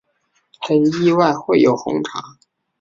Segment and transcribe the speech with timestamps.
[0.59, 2.19] 很意外会有红茶